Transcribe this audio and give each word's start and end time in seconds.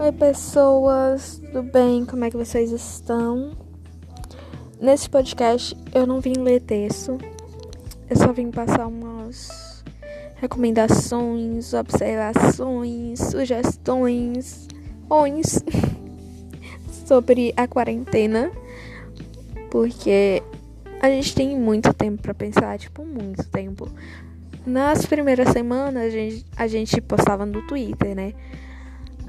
Oi, 0.00 0.12
pessoas, 0.12 1.42
tudo 1.44 1.60
bem? 1.60 2.06
Como 2.06 2.24
é 2.24 2.30
que 2.30 2.36
vocês 2.36 2.70
estão? 2.70 3.50
Nesse 4.80 5.10
podcast 5.10 5.76
eu 5.92 6.06
não 6.06 6.20
vim 6.20 6.34
ler 6.34 6.60
texto, 6.60 7.18
eu 8.08 8.16
só 8.16 8.32
vim 8.32 8.48
passar 8.48 8.86
umas 8.86 9.82
recomendações, 10.36 11.74
observações, 11.74 13.18
sugestões, 13.18 14.68
ons 15.10 15.64
sobre 17.04 17.52
a 17.56 17.66
quarentena, 17.66 18.52
porque 19.68 20.40
a 21.02 21.08
gente 21.08 21.34
tem 21.34 21.58
muito 21.58 21.92
tempo 21.92 22.22
para 22.22 22.34
pensar, 22.34 22.78
tipo, 22.78 23.04
muito 23.04 23.44
tempo. 23.48 23.88
Nas 24.64 25.04
primeiras 25.06 25.48
semanas 25.48 26.04
a 26.04 26.08
gente, 26.08 26.46
a 26.56 26.68
gente 26.68 27.00
postava 27.00 27.44
no 27.44 27.66
Twitter, 27.66 28.14
né? 28.14 28.32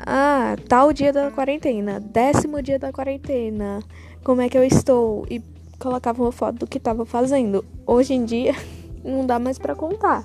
Ah, 0.06 0.56
tal 0.68 0.94
dia 0.94 1.12
da 1.12 1.30
quarentena, 1.30 2.00
décimo 2.00 2.62
dia 2.62 2.80
da 2.80 2.92
quarentena, 2.92 3.84
como 4.24 4.42
é 4.42 4.48
que 4.48 4.58
eu 4.58 4.64
estou? 4.64 5.26
E 5.30 5.42
colocava 5.78 6.22
uma 6.22 6.32
foto 6.32 6.60
do 6.60 6.68
que 6.68 6.78
estava 6.78 7.06
fazendo. 7.06 7.66
Hoje 7.86 8.14
em 8.14 8.24
dia, 8.24 8.56
não 9.04 9.26
dá 9.26 9.38
mais 9.40 9.58
para 9.60 9.76
contar. 9.76 10.24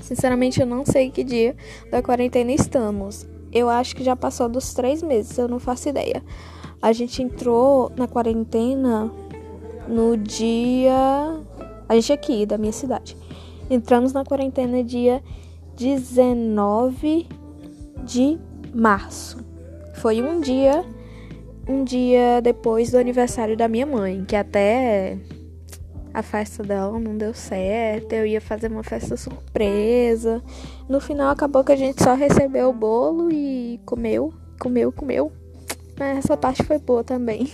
Sinceramente, 0.00 0.60
eu 0.60 0.66
não 0.66 0.84
sei 0.84 1.10
que 1.10 1.22
dia 1.22 1.54
da 1.90 2.02
quarentena 2.02 2.52
estamos. 2.52 3.26
Eu 3.52 3.68
acho 3.68 3.94
que 3.94 4.02
já 4.02 4.16
passou 4.16 4.48
dos 4.48 4.72
três 4.72 5.02
meses, 5.02 5.36
eu 5.36 5.48
não 5.48 5.58
faço 5.58 5.90
ideia. 5.90 6.22
A 6.80 6.92
gente 6.92 7.22
entrou 7.22 7.92
na 7.96 8.08
quarentena 8.08 9.10
no 9.86 10.16
dia. 10.16 10.94
A 11.88 11.94
gente 11.94 12.12
aqui, 12.12 12.46
da 12.46 12.56
minha 12.56 12.72
cidade. 12.72 13.16
Entramos 13.70 14.12
na 14.12 14.24
quarentena 14.24 14.82
dia 14.82 15.22
19 15.76 17.28
de 18.04 18.38
março. 18.74 19.38
Foi 19.94 20.22
um 20.22 20.40
dia, 20.40 20.84
um 21.68 21.84
dia 21.84 22.40
depois 22.42 22.90
do 22.90 22.98
aniversário 22.98 23.56
da 23.56 23.68
minha 23.68 23.86
mãe, 23.86 24.24
que 24.24 24.36
até 24.36 25.18
a 26.14 26.22
festa 26.22 26.62
dela 26.62 26.98
não 26.98 27.16
deu 27.16 27.32
certo. 27.34 28.12
Eu 28.12 28.26
ia 28.26 28.40
fazer 28.40 28.70
uma 28.70 28.82
festa 28.82 29.16
surpresa. 29.16 30.42
No 30.88 31.00
final 31.00 31.30
acabou 31.30 31.64
que 31.64 31.72
a 31.72 31.76
gente 31.76 32.02
só 32.02 32.14
recebeu 32.14 32.70
o 32.70 32.74
bolo 32.74 33.30
e 33.30 33.80
comeu, 33.86 34.32
comeu, 34.58 34.92
comeu. 34.92 35.32
Mas 35.98 36.18
essa 36.18 36.36
parte 36.36 36.62
foi 36.62 36.78
boa 36.78 37.04
também. 37.04 37.48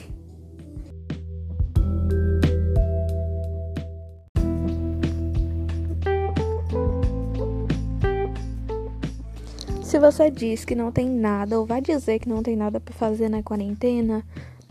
Se 9.89 9.99
você 9.99 10.31
diz 10.31 10.67
que 10.67 10.75
não 10.75 10.93
tem 10.93 11.09
nada 11.09 11.59
ou 11.59 11.65
vai 11.65 11.81
dizer 11.81 12.19
que 12.19 12.29
não 12.29 12.43
tem 12.43 12.55
nada 12.55 12.79
para 12.79 12.93
fazer 12.93 13.31
na 13.31 13.43
quarentena, 13.43 14.23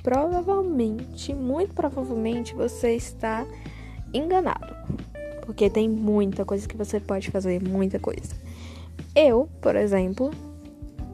provavelmente, 0.04 1.34
muito 1.34 1.74
provavelmente 1.74 2.54
você 2.54 2.92
está 2.92 3.44
enganado. 4.14 4.76
Porque 5.42 5.72
tem 5.72 5.90
muita 5.90 6.46
coisa 6.46 6.68
que 6.68 6.78
você 6.78 7.00
pode 7.00 7.32
fazer, 7.32 7.60
muita 7.68 7.98
coisa. 7.98 8.36
Eu, 9.16 9.50
por 9.60 9.76
exemplo, 9.76 10.30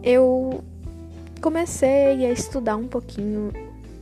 eu 0.04 0.62
comecei 1.40 2.26
a 2.26 2.30
estudar 2.30 2.76
um 2.76 2.90
pouquinho 2.90 3.54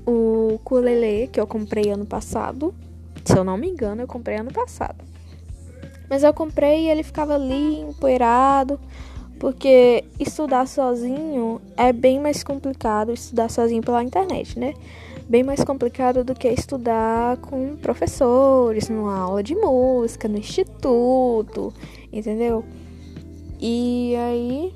o 0.03 0.55
ukulele 0.55 1.27
que 1.27 1.39
eu 1.39 1.45
comprei 1.45 1.91
ano 1.91 2.07
passado. 2.07 2.73
Se 3.23 3.37
eu 3.37 3.43
não 3.43 3.55
me 3.55 3.69
engano, 3.69 4.01
eu 4.01 4.07
comprei 4.07 4.37
ano 4.37 4.51
passado. 4.51 5.05
Mas 6.09 6.23
eu 6.23 6.33
comprei 6.33 6.87
e 6.87 6.89
ele 6.89 7.03
ficava 7.03 7.35
ali 7.35 7.81
empoeirado 7.81 8.79
porque 9.41 10.03
estudar 10.19 10.67
sozinho 10.67 11.59
é 11.75 11.91
bem 11.91 12.19
mais 12.19 12.43
complicado, 12.43 13.11
estudar 13.11 13.49
sozinho 13.49 13.81
pela 13.81 14.03
internet, 14.03 14.59
né? 14.59 14.75
Bem 15.27 15.41
mais 15.41 15.63
complicado 15.63 16.23
do 16.23 16.35
que 16.35 16.47
estudar 16.47 17.37
com 17.37 17.75
professores, 17.77 18.87
numa 18.87 19.17
aula 19.17 19.41
de 19.41 19.55
música, 19.55 20.27
no 20.27 20.37
instituto, 20.37 21.73
entendeu? 22.13 22.63
E 23.59 24.15
aí 24.15 24.71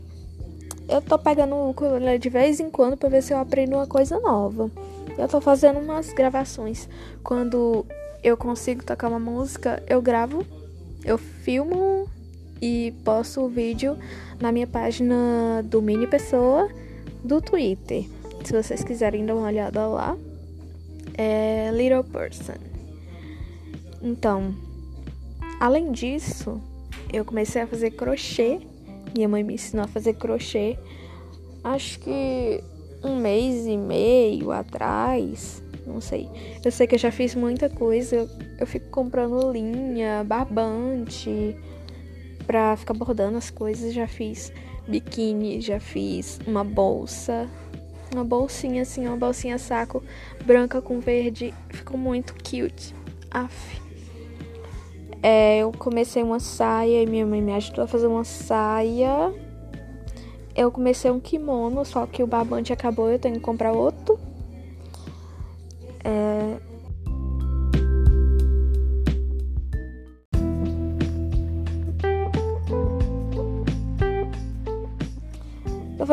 eu 0.90 1.00
tô 1.00 1.20
pegando 1.20 1.54
o 1.54 1.70
ukulele 1.70 2.18
de 2.18 2.30
vez 2.30 2.60
em 2.60 2.72
quando 2.72 2.98
para 2.98 3.10
ver 3.10 3.22
se 3.22 3.34
eu 3.34 3.38
aprendo 3.38 3.76
uma 3.76 3.86
coisa 3.86 4.20
nova. 4.20 4.72
Eu 5.16 5.28
tô 5.28 5.40
fazendo 5.40 5.80
umas 5.80 6.12
gravações. 6.12 6.90
Quando 7.24 7.86
eu 8.24 8.36
consigo 8.36 8.84
tocar 8.84 9.10
uma 9.10 9.20
música, 9.20 9.84
eu 9.88 10.02
gravo, 10.02 10.44
eu 11.04 11.20
filmo 11.20 12.10
e 12.62 12.94
posto 13.04 13.42
o 13.42 13.50
vídeo 13.50 13.98
na 14.40 14.52
minha 14.52 14.68
página 14.68 15.62
do 15.64 15.82
Mini 15.82 16.08
Pessoa 16.08 16.70
do 17.24 17.42
Twitter. 17.42 18.06
Se 18.44 18.54
vocês 18.54 18.84
quiserem 18.84 19.26
dar 19.26 19.36
uma 19.36 19.48
olhada 19.48 19.88
lá, 19.88 20.16
é 21.18 21.72
Little 21.74 22.04
Person. 22.04 22.54
Então, 24.02 24.54
além 25.60 25.92
disso, 25.92 26.62
eu 27.12 27.26
comecei 27.26 27.64
a 27.64 27.68
fazer 27.68 27.92
crochê. 27.92 28.60
Minha 29.16 29.28
mãe 29.28 29.44
me 29.44 29.56
ensinou 29.56 29.86
a 29.86 29.88
fazer 29.88 30.14
crochê. 30.14 30.78
Acho 31.64 32.00
que 32.00 32.64
um 33.04 33.18
mês 33.18 33.66
e 33.66 33.78
meio 33.78 34.52
atrás, 34.52 35.62
não 35.88 36.00
sei. 36.00 36.30
Eu 36.64 36.72
sei 36.72 36.86
que 36.86 36.96
eu 36.96 37.00
já 37.00 37.12
fiz 37.12 37.34
muita 37.34 37.70
coisa. 37.70 38.30
Eu 38.60 38.68
fico 38.68 38.90
comprando 38.90 39.52
linha, 39.52 40.24
barbante, 40.24 41.56
pra 42.46 42.76
ficar 42.76 42.94
bordando 42.94 43.38
as 43.38 43.50
coisas. 43.50 43.94
Já 43.94 44.08
fiz 44.08 44.52
biquíni, 44.88 45.62
já 45.62 45.80
fiz 45.80 46.40
uma 46.48 46.64
bolsa. 46.64 47.50
Uma 48.14 48.24
bolsinha 48.24 48.84
assim, 48.84 49.08
uma 49.08 49.18
bolsinha 49.18 49.58
saco 49.58 50.04
branca 50.46 50.82
com 50.82 51.00
verde. 51.00 51.54
Ficou 51.70 51.98
muito 51.98 52.34
cute. 52.34 52.94
Aff. 53.32 53.82
É, 55.22 55.58
eu 55.58 55.72
comecei 55.72 56.22
uma 56.22 56.40
saia 56.40 57.02
e 57.02 57.06
minha 57.08 57.26
mãe 57.26 57.42
me 57.42 57.52
ajudou 57.54 57.84
a 57.84 57.88
fazer 57.88 58.08
uma 58.08 58.24
saia. 58.24 59.34
Eu 60.56 60.72
comecei 60.72 61.12
um 61.12 61.20
kimono, 61.20 61.84
só 61.84 62.06
que 62.06 62.24
o 62.24 62.28
barbante 62.28 62.72
acabou, 62.72 63.10
eu 63.10 63.20
tenho 63.20 63.36
que 63.36 63.42
comprar 63.42 63.74
outro. 63.74 64.18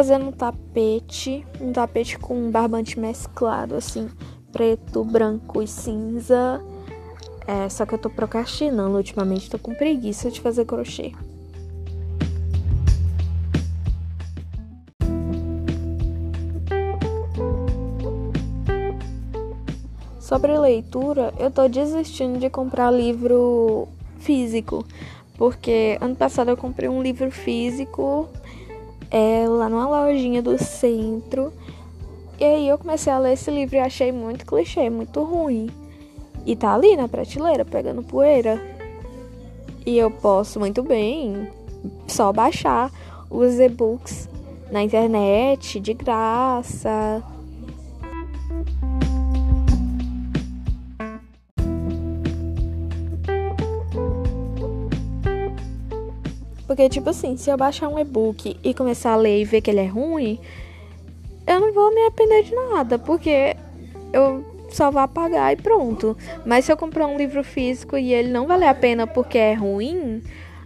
Fazendo 0.02 0.26
um 0.26 0.32
tapete, 0.32 1.46
um 1.60 1.72
tapete 1.72 2.18
com 2.18 2.34
um 2.34 2.50
barbante 2.50 2.98
mesclado, 2.98 3.76
assim, 3.76 4.10
preto, 4.50 5.04
branco 5.04 5.62
e 5.62 5.68
cinza. 5.68 6.60
É, 7.46 7.68
só 7.68 7.86
que 7.86 7.94
eu 7.94 7.98
tô 7.98 8.10
procrastinando 8.10 8.96
ultimamente, 8.96 9.48
tô 9.48 9.60
com 9.60 9.72
preguiça 9.72 10.28
de 10.28 10.40
fazer 10.40 10.64
crochê. 10.64 11.12
Sobre 20.18 20.58
leitura, 20.58 21.32
eu 21.38 21.48
tô 21.48 21.68
desistindo 21.68 22.40
de 22.40 22.50
comprar 22.50 22.90
livro 22.90 23.86
físico, 24.18 24.84
porque 25.38 25.96
ano 26.00 26.16
passado 26.16 26.48
eu 26.48 26.56
comprei 26.56 26.88
um 26.88 27.00
livro 27.00 27.30
físico 27.30 28.28
é, 29.12 29.46
lá 29.46 29.68
numa 29.68 29.86
lojinha 29.86 30.40
do 30.40 30.56
centro. 30.58 31.52
E 32.40 32.44
aí 32.44 32.66
eu 32.66 32.78
comecei 32.78 33.12
a 33.12 33.18
ler 33.18 33.34
esse 33.34 33.50
livro 33.50 33.76
e 33.76 33.78
achei 33.78 34.10
muito 34.10 34.46
clichê, 34.46 34.88
muito 34.88 35.22
ruim. 35.22 35.70
E 36.46 36.56
tá 36.56 36.74
ali 36.74 36.96
na 36.96 37.06
prateleira, 37.06 37.64
pegando 37.64 38.02
poeira. 38.02 38.60
E 39.84 39.98
eu 39.98 40.10
posso 40.10 40.58
muito 40.58 40.82
bem 40.82 41.48
só 42.08 42.32
baixar 42.32 42.90
os 43.28 43.60
e-books 43.60 44.28
na 44.70 44.82
internet 44.82 45.78
de 45.78 45.92
graça. 45.92 47.22
Porque, 56.72 56.88
tipo 56.88 57.10
assim, 57.10 57.36
se 57.36 57.50
eu 57.50 57.56
baixar 57.58 57.86
um 57.88 57.98
e-book 57.98 58.56
e 58.64 58.72
começar 58.72 59.12
a 59.12 59.16
ler 59.16 59.42
e 59.42 59.44
ver 59.44 59.60
que 59.60 59.70
ele 59.70 59.80
é 59.80 59.86
ruim, 59.86 60.38
eu 61.46 61.60
não 61.60 61.70
vou 61.70 61.94
me 61.94 62.00
arrepender 62.00 62.44
de 62.44 62.54
nada, 62.54 62.98
porque 62.98 63.54
eu 64.10 64.42
só 64.70 64.90
vou 64.90 65.02
apagar 65.02 65.52
e 65.52 65.56
pronto. 65.56 66.16
Mas 66.46 66.64
se 66.64 66.72
eu 66.72 66.76
comprar 66.78 67.06
um 67.06 67.18
livro 67.18 67.44
físico 67.44 67.98
e 67.98 68.14
ele 68.14 68.30
não 68.30 68.46
valer 68.46 68.68
a 68.68 68.74
pena 68.74 69.06
porque 69.06 69.36
é 69.36 69.52
ruim, 69.52 70.22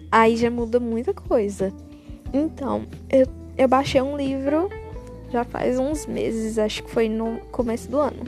aí 0.08 0.36
já 0.36 0.48
muda 0.48 0.78
muita 0.78 1.12
coisa. 1.12 1.72
Então, 2.32 2.84
eu, 3.10 3.26
eu 3.58 3.66
baixei 3.66 4.00
um 4.00 4.16
livro 4.16 4.70
já 5.32 5.42
faz 5.42 5.76
uns 5.76 6.06
meses, 6.06 6.56
acho 6.56 6.84
que 6.84 6.90
foi 6.92 7.08
no 7.08 7.40
começo 7.50 7.90
do 7.90 7.98
ano. 7.98 8.22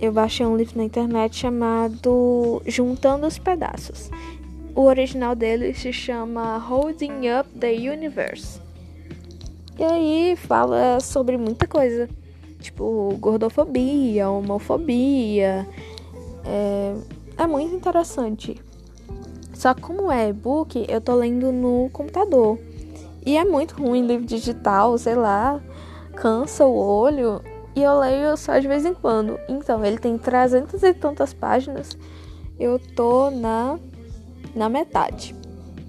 Eu 0.00 0.10
baixei 0.10 0.46
um 0.46 0.56
livro 0.56 0.78
na 0.78 0.84
internet 0.84 1.36
chamado 1.36 2.62
Juntando 2.64 3.26
os 3.26 3.38
Pedaços. 3.38 4.10
O 4.74 4.82
original 4.82 5.34
dele 5.34 5.72
se 5.72 5.92
chama 5.92 6.58
Holding 6.58 7.30
Up 7.38 7.48
the 7.58 7.72
Universe. 7.72 8.60
E 9.78 9.84
aí 9.84 10.36
fala 10.36 10.98
sobre 11.00 11.36
muita 11.36 11.66
coisa. 11.66 12.08
Tipo, 12.60 13.16
gordofobia, 13.20 14.28
homofobia. 14.28 15.66
É, 16.44 16.94
é 17.36 17.46
muito 17.46 17.74
interessante. 17.74 18.60
Só 19.52 19.74
que 19.74 19.80
como 19.80 20.10
é 20.10 20.28
e-book, 20.28 20.84
eu 20.88 21.00
tô 21.00 21.14
lendo 21.14 21.52
no 21.52 21.88
computador. 21.92 22.58
E 23.24 23.36
é 23.36 23.44
muito 23.44 23.80
ruim 23.80 24.06
livro 24.06 24.26
digital, 24.26 24.98
sei 24.98 25.14
lá, 25.14 25.60
cansa 26.16 26.66
o 26.66 26.74
olho. 26.74 27.40
E 27.74 27.82
eu 27.82 27.98
leio 27.98 28.36
só 28.36 28.58
de 28.58 28.68
vez 28.68 28.84
em 28.84 28.94
quando. 28.94 29.38
Então, 29.48 29.84
ele 29.84 29.98
tem 29.98 30.18
300 30.18 30.82
e 30.82 30.94
tantas 30.94 31.32
páginas. 31.32 31.96
Eu 32.58 32.78
tô 32.78 33.30
na, 33.30 33.78
na 34.54 34.68
metade. 34.68 35.34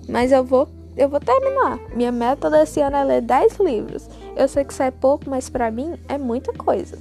Mas 0.07 0.31
eu 0.31 0.44
vou, 0.44 0.67
eu 0.95 1.09
vou 1.09 1.19
terminar. 1.19 1.79
Minha 1.95 2.12
meta 2.12 2.50
desse 2.50 2.81
ano 2.81 2.95
é 2.97 3.03
ler 3.03 3.21
10 3.21 3.59
livros. 3.59 4.09
Eu 4.35 4.47
sei 4.47 4.63
que 4.63 4.73
isso 4.73 4.83
é 4.83 4.91
pouco, 4.91 5.29
mas 5.29 5.50
para 5.50 5.71
mim 5.71 5.95
é 6.07 6.17
muita 6.17 6.53
coisa. 6.53 6.97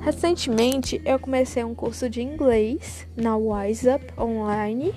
Recentemente 0.00 1.02
eu 1.04 1.18
comecei 1.18 1.62
um 1.62 1.74
curso 1.74 2.08
de 2.08 2.22
inglês 2.22 3.06
na 3.14 3.36
WiseUp 3.36 4.02
online 4.18 4.94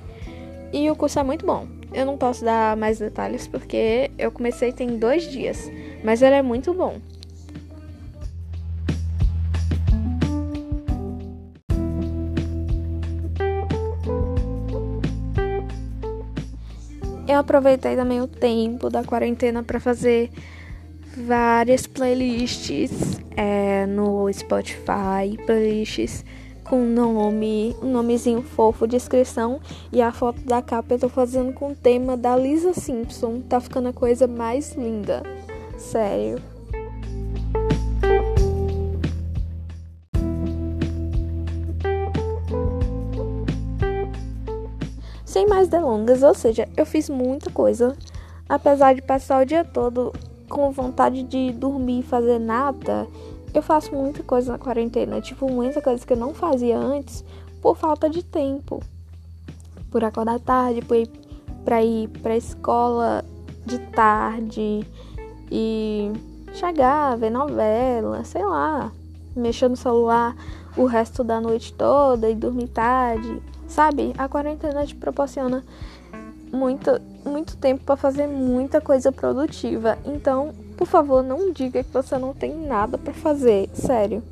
e 0.71 0.89
o 0.89 0.95
curso 0.95 1.19
é 1.19 1.24
muito 1.24 1.45
bom. 1.45 1.81
Eu 1.94 2.06
não 2.06 2.18
posso 2.18 2.46
dar 2.46 2.78
mais 2.78 3.00
detalhes 3.00 3.48
porque 3.48 4.10
eu 4.18 4.32
comecei 4.32 4.72
tem 4.72 4.98
dois 4.98 5.30
dias, 5.30 5.70
mas 6.04 6.22
ele 6.22 6.36
é 6.36 6.42
muito 6.42 6.74
bom. 6.74 7.00
Eu 17.28 17.40
aproveitei 17.40 17.96
também 17.96 18.20
o 18.20 18.28
tempo 18.28 18.90
da 18.90 19.04
quarentena 19.04 19.64
para 19.64 19.80
fazer 19.80 20.30
várias 21.16 21.88
playlists 21.88 23.22
é, 23.38 23.86
no 23.86 24.32
Spotify, 24.34 25.38
playlists 25.46 26.26
com 26.63 26.86
nome, 26.86 27.75
um 27.81 27.92
nomezinho 27.92 28.42
fofo, 28.42 28.88
descrição 28.88 29.60
e 29.92 30.02
a 30.02 30.12
foto 30.12 30.42
da 30.42 30.62
capa 30.62 30.94
eu 30.94 31.00
tô 31.00 31.10
fazendo 31.10 31.54
com 31.54 31.72
o 31.72 31.75
tema 31.75 32.16
da 32.16 32.36
Lisa 32.36 32.74
Simpson. 32.74 33.42
Tá 33.42 33.60
ficando 33.60 33.90
a 33.90 33.94
coisa 33.94 34.28
mais 34.28 34.74
linda. 34.74 35.24
Sério. 35.78 36.42
Sem 45.25 45.48
mais 45.48 45.69
delongas, 45.69 46.24
ou 46.24 46.34
seja, 46.34 46.68
eu 46.75 46.86
fiz 46.86 47.10
muita 47.10 47.50
coisa. 47.50 47.96
Apesar 48.50 48.94
de 48.94 49.02
passar 49.02 49.42
o 49.42 49.46
dia 49.46 49.63
todo 49.63 50.12
com 50.50 50.69
vontade 50.72 51.24
de 51.24 51.54
dormir 51.54 52.02
e 52.02 52.04
fazer 52.04 52.38
nada, 52.38 53.08
eu 53.53 53.62
faço 53.62 53.95
muita 53.95 54.24
coisa 54.24 54.53
na 54.53 54.57
quarentena. 54.57 55.21
Tipo, 55.21 55.50
muita 55.51 55.81
coisa 55.81 56.06
que 56.06 56.13
eu 56.13 56.18
não 56.18 56.33
fazia 56.33 56.77
antes 56.77 57.24
por 57.62 57.75
falta 57.75 58.09
de 58.09 58.24
tempo. 58.24 58.81
Por 59.89 60.03
acordar 60.03 60.39
tarde, 60.39 60.81
por 60.81 60.95
ir 60.95 61.09
pra 61.63 61.83
ir 61.83 62.07
pra 62.07 62.36
escola 62.36 63.24
de 63.65 63.77
tarde 63.77 64.86
e 65.51 66.12
chegar, 66.53 67.15
ver 67.18 67.30
novela, 67.30 68.24
sei 68.24 68.44
lá, 68.44 68.92
mexer 69.36 69.69
no 69.69 69.75
celular 69.75 70.36
o 70.75 70.86
resto 70.86 71.24
da 71.24 71.39
noite 71.39 71.74
toda 71.74 72.30
e 72.30 72.36
dormir 72.36 72.68
tarde. 72.69 73.42
Sabe? 73.68 74.13
A 74.18 74.27
quarentena 74.27 74.86
te 74.86 74.95
proporciona 74.95 75.63
muito, 76.51 77.00
muito 77.25 77.56
tempo 77.57 77.83
para 77.86 77.95
fazer 77.95 78.27
muita 78.27 78.81
coisa 78.81 79.12
produtiva. 79.12 79.98
Então, 80.06 80.53
por 80.81 80.88
favor, 80.88 81.22
não 81.22 81.51
diga 81.51 81.83
que 81.83 81.94
você 81.94 82.18
não 82.18 82.33
tem 82.33 82.56
nada 82.56 82.98
para 82.98 83.13
fazer, 83.13 83.69
sério. 83.72 84.24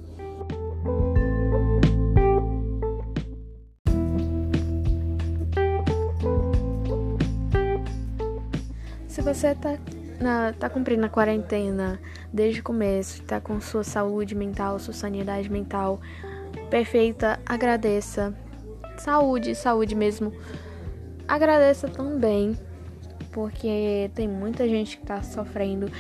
Se 9.08 9.22
você 9.22 9.54
tá, 9.54 9.78
na, 10.20 10.52
tá 10.54 10.68
cumprindo 10.72 11.06
a 11.06 11.10
quarentena 11.10 12.00
desde 12.34 12.62
o 12.62 12.64
começo, 12.64 13.22
tá 13.22 13.40
com 13.40 13.62
sua 13.62 13.84
saúde 13.84 14.34
mental, 14.34 14.80
sua 14.80 14.96
sanidade 14.96 15.52
mental 15.52 16.00
perfeita, 16.72 17.40
agradeça. 17.46 18.34
Saúde, 18.98 19.54
saúde 19.54 19.94
mesmo 19.94 20.34
agradeça 21.28 21.88
também, 21.88 22.58
porque 23.32 24.10
tem 24.16 24.28
muita 24.28 24.68
gente 24.68 24.98
que 24.98 25.06
tá 25.06 25.22
sofrendo 25.22 25.92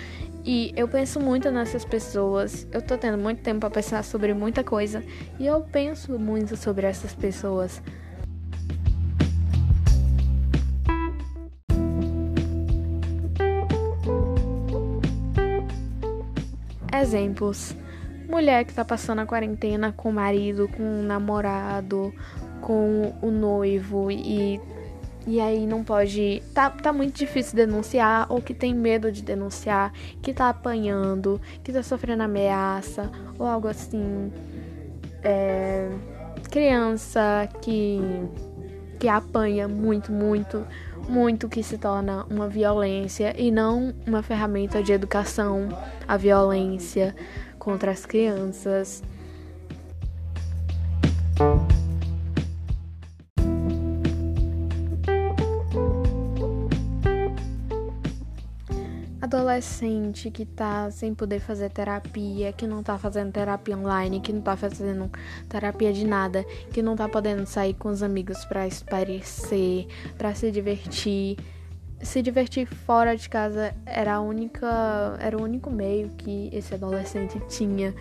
e 0.46 0.74
eu 0.76 0.88
penso 0.88 1.20
muito 1.20 1.52
nessas 1.52 1.86
pessoas. 1.86 2.68
Eu 2.72 2.82
tô 2.82 2.98
tendo 2.98 3.18
muito 3.18 3.42
tempo 3.42 3.60
para 3.60 3.70
pensar 3.70 4.04
sobre 4.04 4.34
muita 4.34 4.64
coisa 4.64 5.04
e 5.40 5.46
eu 5.46 5.62
penso 5.62 6.18
muito 6.18 6.56
sobre 6.56 6.88
essas 6.88 7.14
pessoas. 7.14 7.82
Exemplos: 16.92 17.76
mulher 18.28 18.66
que 18.66 18.74
tá 18.74 18.84
passando 18.84 19.20
a 19.20 19.26
quarentena 19.26 19.92
com 19.92 20.10
o 20.10 20.14
marido, 20.14 20.68
com 20.70 21.02
o 21.02 21.04
namorado, 21.04 22.14
com 22.62 23.14
o 23.22 23.32
noivo 23.32 24.12
e 24.12 24.60
e 25.28 25.40
aí 25.40 25.66
não 25.66 25.84
pode. 25.84 26.42
Tá, 26.54 26.70
tá 26.70 26.92
muito 26.92 27.18
difícil 27.18 27.56
denunciar, 27.56 28.26
ou 28.30 28.42
que 28.42 28.54
tem 28.54 28.74
medo 28.74 29.12
de 29.12 29.22
denunciar, 29.22 29.94
que 30.22 30.34
tá 30.34 30.50
apanhando, 30.50 31.40
que 31.64 31.72
tá 31.72 31.84
sofrendo 31.84 32.24
ameaça, 32.24 33.10
ou 33.38 33.46
algo 33.46 33.68
assim. 33.68 34.32
É, 35.22 35.90
criança 36.50 37.48
que, 37.62 38.00
que 39.00 39.08
apanha 39.08 39.68
muito, 39.68 40.12
muito, 40.12 40.66
muito, 41.08 41.50
que 41.50 41.62
se 41.62 41.78
torna 41.78 42.26
uma 42.30 42.48
violência 42.48 43.34
e 43.38 43.52
não 43.52 43.94
uma 44.08 44.24
ferramenta 44.24 44.82
de 44.82 44.94
educação, 44.94 45.70
a 46.08 46.18
violência 46.18 47.16
contra 47.58 47.92
as 47.92 48.06
crianças. 48.06 49.04
Adolescente 59.50 60.30
que 60.30 60.46
tá 60.46 60.92
sem 60.92 61.14
poder 61.14 61.40
fazer 61.40 61.70
terapia, 61.70 62.54
que 62.54 62.68
não 62.68 62.84
tá 62.84 62.98
fazendo 62.98 63.32
terapia 63.32 63.76
online, 63.76 64.20
que 64.20 64.32
não 64.32 64.42
tá 64.42 64.56
fazendo 64.56 65.10
terapia 65.48 65.92
de 65.92 66.06
nada, 66.06 66.44
que 66.72 66.82
não 66.82 66.96
tá 66.96 67.10
podendo 67.10 67.46
sair 67.46 67.74
com 67.74 67.90
os 67.90 68.04
amigos 68.04 68.46
para 68.46 68.68
esparecer, 68.68 69.88
para 70.18 70.36
se 70.36 70.52
divertir. 70.52 71.38
Se 72.02 72.22
divertir 72.22 72.66
fora 72.66 73.18
de 73.18 73.28
casa 73.28 73.76
era 73.86 74.16
a 74.16 74.22
única, 74.22 75.18
era 75.20 75.38
o 75.38 75.42
único 75.42 75.70
meio 75.70 76.10
que 76.10 76.50
esse 76.54 76.74
adolescente 76.74 77.42
tinha. 77.50 77.94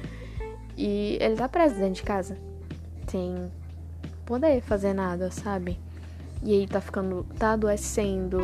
E 0.77 1.19
ele 1.21 1.35
tá 1.35 1.49
preso 1.49 1.75
dentro 1.77 1.95
de 1.95 2.03
casa, 2.03 2.39
sem 3.09 3.51
poder 4.25 4.61
fazer 4.61 4.93
nada, 4.93 5.31
sabe? 5.31 5.81
E 6.43 6.53
aí 6.53 6.67
tá 6.69 6.81
ficando, 6.81 7.27
tá 7.37 7.53
adoecendo, 7.53 8.39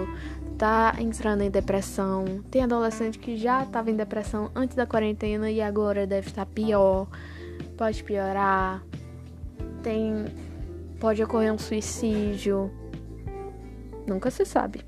tá 0.58 0.94
entrando 0.98 1.42
em 1.42 1.50
depressão. 1.50 2.42
Tem 2.50 2.62
adolescente 2.62 3.18
que 3.18 3.36
já 3.36 3.62
estava 3.64 3.90
em 3.90 3.96
depressão 3.96 4.50
antes 4.54 4.76
da 4.76 4.86
quarentena 4.86 5.50
e 5.50 5.60
agora 5.60 6.06
deve 6.06 6.28
estar 6.28 6.46
pior. 6.46 7.08
Pode 7.76 8.02
piorar. 8.04 8.82
Tem 9.82 10.26
pode 11.00 11.22
ocorrer 11.22 11.52
um 11.52 11.58
suicídio. 11.58 12.70
Nunca 14.06 14.30
se 14.30 14.44
sabe. 14.44 14.80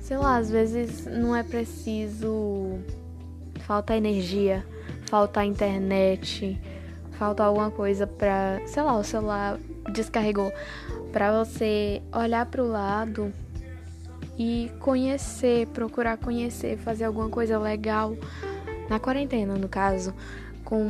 Sei 0.00 0.16
lá, 0.16 0.36
às 0.36 0.50
vezes 0.50 1.06
não 1.06 1.34
é 1.34 1.42
preciso 1.42 2.78
falta 3.60 3.96
energia 3.96 4.64
falta 5.10 5.40
a 5.40 5.44
internet, 5.44 6.56
falta 7.18 7.42
alguma 7.42 7.68
coisa 7.68 8.06
pra, 8.06 8.60
sei 8.64 8.80
lá, 8.80 8.96
o 8.96 9.02
celular 9.02 9.58
descarregou, 9.92 10.52
para 11.12 11.44
você 11.44 12.00
olhar 12.14 12.46
para 12.46 12.62
o 12.62 12.68
lado 12.68 13.32
e 14.38 14.70
conhecer, 14.78 15.66
procurar 15.66 16.16
conhecer, 16.16 16.78
fazer 16.78 17.04
alguma 17.04 17.28
coisa 17.28 17.58
legal 17.58 18.16
na 18.88 19.00
quarentena, 19.00 19.56
no 19.56 19.68
caso, 19.68 20.14
com 20.64 20.86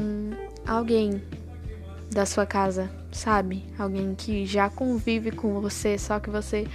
alguém 0.66 1.22
da 2.12 2.26
sua 2.26 2.44
casa 2.44 2.99
sabe? 3.12 3.64
Alguém 3.78 4.14
que 4.14 4.46
já 4.46 4.68
convive 4.68 5.30
com 5.30 5.60
você, 5.60 5.98
só 5.98 6.20
que 6.20 6.30
você 6.30 6.66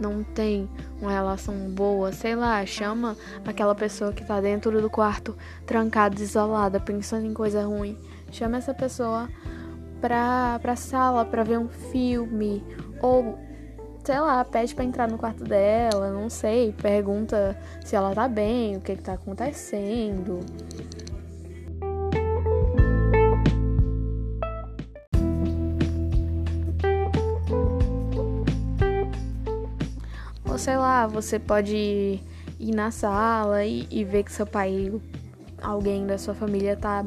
não 0.00 0.22
tem 0.22 0.68
uma 1.00 1.10
relação 1.10 1.54
boa, 1.70 2.12
sei 2.12 2.34
lá, 2.34 2.64
chama 2.64 3.16
aquela 3.44 3.74
pessoa 3.74 4.12
que 4.12 4.24
tá 4.24 4.40
dentro 4.40 4.80
do 4.80 4.88
quarto, 4.88 5.36
trancada, 5.66 6.20
isolada, 6.20 6.80
pensando 6.80 7.26
em 7.26 7.34
coisa 7.34 7.64
ruim. 7.64 7.98
Chama 8.30 8.58
essa 8.58 8.72
pessoa 8.72 9.28
pra, 10.00 10.58
pra 10.60 10.76
sala 10.76 11.24
pra 11.24 11.42
ver 11.42 11.58
um 11.58 11.68
filme 11.68 12.64
ou 13.02 13.38
sei 14.04 14.18
lá, 14.18 14.44
pede 14.44 14.74
para 14.74 14.84
entrar 14.84 15.08
no 15.08 15.18
quarto 15.18 15.44
dela, 15.44 16.10
não 16.10 16.30
sei, 16.30 16.72
pergunta 16.72 17.56
se 17.84 17.94
ela 17.94 18.14
tá 18.14 18.26
bem, 18.26 18.76
o 18.76 18.80
que 18.80 18.96
que 18.96 19.02
tá 19.02 19.12
acontecendo. 19.12 20.40
Sei 30.60 30.76
lá, 30.76 31.06
você 31.06 31.38
pode 31.38 32.20
ir 32.58 32.74
na 32.74 32.90
sala 32.90 33.64
e, 33.64 33.86
e 33.90 34.04
ver 34.04 34.24
que 34.24 34.30
seu 34.30 34.46
pai, 34.46 34.92
alguém 35.62 36.06
da 36.06 36.18
sua 36.18 36.34
família 36.34 36.76
tá 36.76 37.02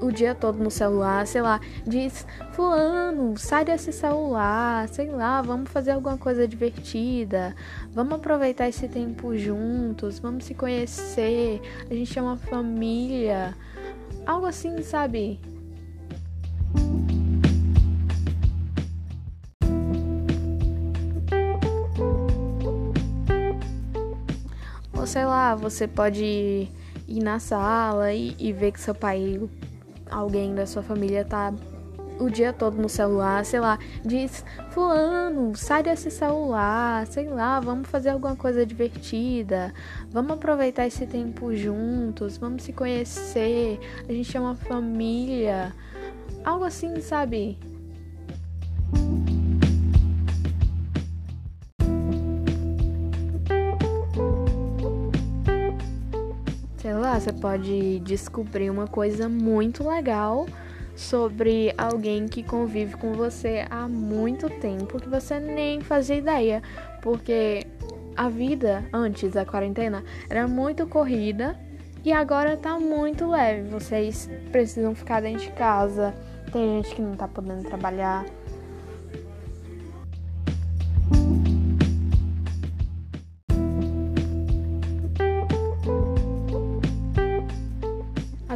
o 0.00 0.10
dia 0.10 0.34
todo 0.34 0.58
no 0.58 0.72
celular, 0.72 1.24
sei 1.24 1.40
lá, 1.40 1.60
diz: 1.86 2.26
Fulano, 2.52 3.36
sai 3.38 3.64
desse 3.64 3.92
celular, 3.92 4.88
sei 4.88 5.08
lá, 5.08 5.40
vamos 5.40 5.70
fazer 5.70 5.92
alguma 5.92 6.18
coisa 6.18 6.48
divertida, 6.48 7.54
vamos 7.92 8.14
aproveitar 8.14 8.68
esse 8.68 8.88
tempo 8.88 9.36
juntos, 9.36 10.18
vamos 10.18 10.44
se 10.44 10.54
conhecer, 10.54 11.60
a 11.88 11.94
gente 11.94 12.18
é 12.18 12.22
uma 12.22 12.38
família, 12.38 13.54
algo 14.26 14.46
assim, 14.46 14.82
sabe? 14.82 15.38
Sei 25.10 25.24
lá, 25.24 25.56
você 25.56 25.88
pode 25.88 26.68
ir 27.08 27.20
na 27.20 27.40
sala 27.40 28.12
e, 28.12 28.36
e 28.38 28.52
ver 28.52 28.70
que 28.70 28.80
seu 28.80 28.94
pai 28.94 29.40
alguém 30.08 30.54
da 30.54 30.66
sua 30.66 30.84
família 30.84 31.24
tá 31.24 31.52
o 32.20 32.30
dia 32.30 32.52
todo 32.52 32.80
no 32.80 32.88
celular, 32.88 33.44
sei 33.44 33.58
lá, 33.58 33.76
diz: 34.04 34.44
Fulano, 34.70 35.56
sai 35.56 35.82
desse 35.82 36.12
celular, 36.12 37.08
sei 37.08 37.28
lá, 37.28 37.58
vamos 37.58 37.88
fazer 37.88 38.10
alguma 38.10 38.36
coisa 38.36 38.64
divertida, 38.64 39.74
vamos 40.12 40.30
aproveitar 40.30 40.86
esse 40.86 41.04
tempo 41.06 41.56
juntos, 41.56 42.36
vamos 42.36 42.62
se 42.62 42.72
conhecer, 42.72 43.80
a 44.08 44.12
gente 44.12 44.36
é 44.36 44.40
uma 44.40 44.54
família. 44.54 45.74
Algo 46.44 46.64
assim, 46.64 47.00
sabe? 47.00 47.58
Você 57.20 57.34
pode 57.34 58.00
descobrir 58.00 58.70
uma 58.70 58.86
coisa 58.86 59.28
muito 59.28 59.86
legal 59.86 60.46
sobre 60.96 61.70
alguém 61.76 62.26
que 62.26 62.42
convive 62.42 62.96
com 62.96 63.12
você 63.12 63.66
há 63.68 63.86
muito 63.86 64.48
tempo 64.48 64.98
que 64.98 65.06
você 65.06 65.38
nem 65.38 65.82
fazia 65.82 66.16
ideia, 66.16 66.62
porque 67.02 67.66
a 68.16 68.30
vida 68.30 68.86
antes 68.90 69.32
da 69.32 69.44
quarentena 69.44 70.02
era 70.30 70.48
muito 70.48 70.86
corrida 70.86 71.60
e 72.02 72.10
agora 72.10 72.56
tá 72.56 72.80
muito 72.80 73.28
leve. 73.28 73.68
Vocês 73.68 74.30
precisam 74.50 74.94
ficar 74.94 75.20
dentro 75.20 75.44
de 75.44 75.52
casa, 75.52 76.14
tem 76.50 76.82
gente 76.82 76.94
que 76.94 77.02
não 77.02 77.16
tá 77.16 77.28
podendo 77.28 77.64
trabalhar. 77.64 78.24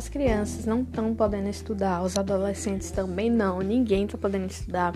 As 0.04 0.11
crianças 0.11 0.66
não 0.66 0.82
estão 0.82 1.14
podendo 1.14 1.49
estudar, 1.49 2.02
os 2.02 2.18
adolescentes 2.18 2.90
também 2.90 3.30
não, 3.30 3.61
ninguém 3.61 4.04
está 4.04 4.18
podendo 4.18 4.50
estudar. 4.50 4.94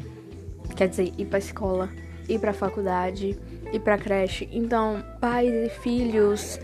Quer 0.77 0.87
dizer, 0.87 1.15
ir 1.17 1.25
para 1.25 1.39
escola, 1.39 1.89
ir 2.29 2.39
para 2.39 2.53
faculdade, 2.53 3.35
ir 3.73 3.81
para 3.81 3.97
creche. 3.97 4.47
Então, 4.53 5.03
pais 5.19 5.51
e 5.51 5.71
filhos, 5.81 6.61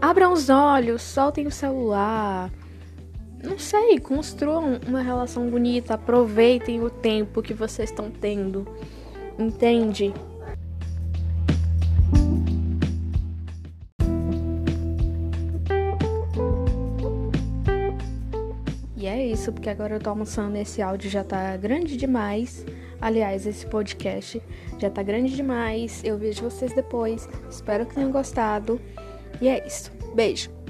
abram 0.00 0.32
os 0.32 0.48
olhos, 0.48 1.02
soltem 1.02 1.46
o 1.46 1.50
celular. 1.50 2.50
Não 3.44 3.58
sei, 3.58 3.98
construam 3.98 4.80
uma 4.88 5.02
relação 5.02 5.50
bonita, 5.50 5.92
aproveitem 5.92 6.82
o 6.82 6.88
tempo 6.88 7.42
que 7.42 7.52
vocês 7.52 7.90
estão 7.90 8.10
tendo. 8.10 8.66
Entende? 9.38 10.14
Isso, 19.42 19.52
porque 19.52 19.68
agora 19.68 19.96
eu 19.96 20.00
tô 20.00 20.10
almoçando 20.10 20.56
esse 20.56 20.80
áudio 20.80 21.10
já 21.10 21.24
tá 21.24 21.56
grande 21.56 21.96
demais. 21.96 22.64
Aliás, 23.00 23.44
esse 23.44 23.66
podcast 23.66 24.40
já 24.78 24.88
tá 24.88 25.02
grande 25.02 25.34
demais. 25.34 26.00
Eu 26.04 26.16
vejo 26.16 26.48
vocês 26.48 26.72
depois. 26.72 27.28
Espero 27.50 27.84
que 27.84 27.94
tenham 27.94 28.12
gostado. 28.12 28.80
E 29.40 29.48
é 29.48 29.66
isso. 29.66 29.90
Beijo. 30.14 30.61